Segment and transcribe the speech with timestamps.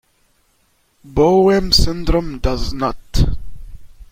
[1.03, 2.97] Boehm Syndrome does not.